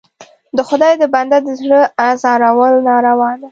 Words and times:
د 0.57 0.59
خدای 0.69 0.93
د 1.01 1.03
بنده 1.13 1.37
د 1.45 1.47
زړه 1.61 1.81
ازارول 2.09 2.73
ناروا 2.87 3.31
ده. 3.41 3.49